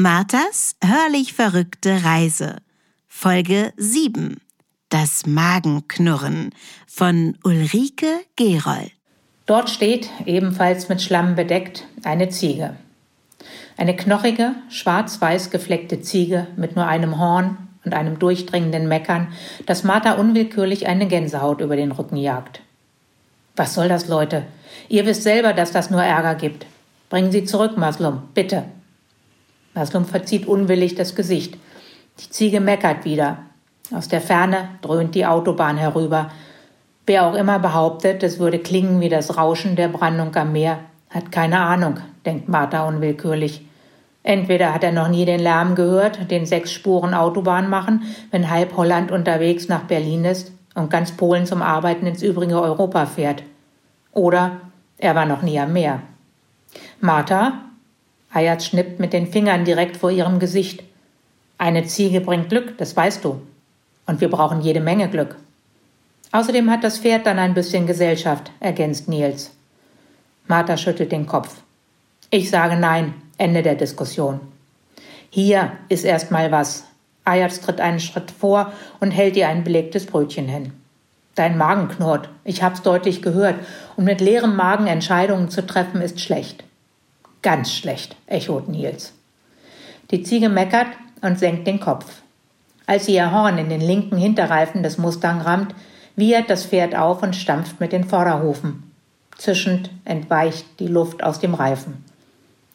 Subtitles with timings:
[0.00, 2.58] Marthas hörlich verrückte Reise.
[3.08, 4.40] Folge 7.
[4.90, 6.54] Das Magenknurren
[6.86, 8.92] von Ulrike Gerold.
[9.46, 12.76] Dort steht, ebenfalls mit Schlamm bedeckt, eine Ziege.
[13.76, 19.32] Eine knochige, schwarz-weiß gefleckte Ziege mit nur einem Horn und einem durchdringenden Meckern,
[19.66, 22.60] das Martha unwillkürlich eine Gänsehaut über den Rücken jagt.
[23.56, 24.44] Was soll das, Leute?
[24.88, 26.66] Ihr wisst selber, dass das nur Ärger gibt.
[27.10, 28.62] Bringen Sie zurück, Maslum, bitte.
[29.78, 31.56] Maslum verzieht unwillig das Gesicht.
[32.18, 33.38] Die Ziege meckert wieder.
[33.94, 36.32] Aus der Ferne dröhnt die Autobahn herüber.
[37.06, 41.30] Wer auch immer behauptet, es würde klingen wie das Rauschen der Brandung am Meer, hat
[41.30, 43.64] keine Ahnung, denkt Martha unwillkürlich.
[44.24, 48.76] Entweder hat er noch nie den Lärm gehört, den sechs Spuren Autobahn machen, wenn halb
[48.76, 53.44] Holland unterwegs nach Berlin ist und ganz Polen zum Arbeiten ins übrige Europa fährt.
[54.10, 54.60] Oder
[54.98, 56.02] er war noch nie am Meer.
[57.00, 57.52] Martha,
[58.32, 60.82] Ayat schnippt mit den Fingern direkt vor ihrem Gesicht.
[61.56, 63.40] Eine Ziege bringt Glück, das weißt du.
[64.06, 65.36] Und wir brauchen jede Menge Glück.
[66.32, 69.50] Außerdem hat das Pferd dann ein bisschen Gesellschaft, ergänzt Nils.
[70.46, 71.62] Martha schüttelt den Kopf.
[72.30, 74.40] Ich sage nein, Ende der Diskussion.
[75.30, 76.84] Hier ist erst mal was.
[77.24, 80.72] Ayat tritt einen Schritt vor und hält ihr ein belegtes Brötchen hin.
[81.34, 82.30] Dein Magen knurrt.
[82.44, 83.56] Ich hab's deutlich gehört.
[83.96, 86.64] Und mit leerem Magen Entscheidungen zu treffen ist schlecht.
[87.48, 89.14] Ganz schlecht, echot Nils.
[90.10, 90.88] Die Ziege meckert
[91.22, 92.20] und senkt den Kopf.
[92.84, 95.74] Als sie ihr Horn in den linken Hinterreifen des Mustang rammt,
[96.14, 98.92] wiehert das Pferd auf und stampft mit den Vorderhufen.
[99.38, 102.04] Zischend entweicht die Luft aus dem Reifen.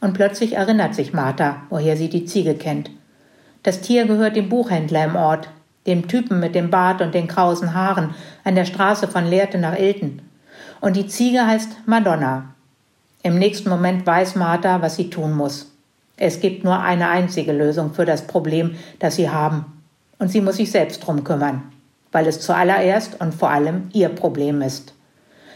[0.00, 2.90] Und plötzlich erinnert sich Martha, woher sie die Ziege kennt.
[3.62, 5.48] Das Tier gehört dem Buchhändler im Ort,
[5.86, 9.78] dem Typen mit dem Bart und den krausen Haaren an der Straße von Lehrte nach
[9.78, 10.22] Ilten.
[10.80, 12.55] Und die Ziege heißt Madonna.
[13.26, 15.72] Im nächsten Moment weiß Martha, was sie tun muss.
[16.16, 19.64] Es gibt nur eine einzige Lösung für das Problem, das sie haben.
[20.20, 21.72] Und sie muss sich selbst drum kümmern,
[22.12, 24.94] weil es zuallererst und vor allem ihr Problem ist.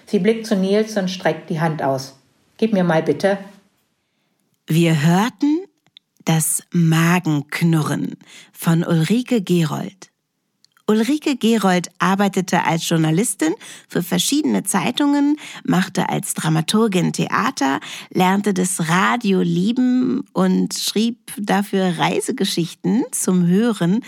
[0.05, 2.19] Sie blickt zu Nils und streckt die Hand aus.
[2.57, 3.39] Gib mir mal bitte.
[4.67, 5.61] Wir hörten
[6.25, 8.17] das Magenknurren
[8.53, 10.11] von Ulrike Gerold.
[10.91, 13.55] Ulrike Gerold arbeitete als Journalistin
[13.87, 17.79] für verschiedene Zeitungen, machte als Dramaturgin Theater,
[18.13, 24.01] lernte das Radio lieben und schrieb dafür Reisegeschichten zum Hören.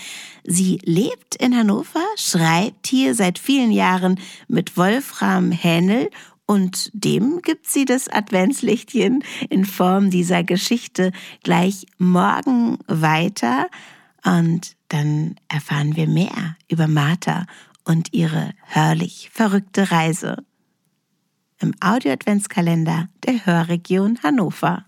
[0.43, 4.19] Sie lebt in Hannover, schreibt hier seit vielen Jahren
[4.49, 6.11] mit Wolfram Hähnel
[6.47, 11.13] und dem gibt sie das Adventslichtchen in Form dieser Geschichte
[11.45, 13.69] gleich morgen weiter.
[14.25, 17.47] Und dann erfahren wir mehr über Martha
[17.85, 20.45] und ihre hörlich verrückte Reise
[21.61, 24.85] im Audio-Adventskalender der Hörregion Hannover.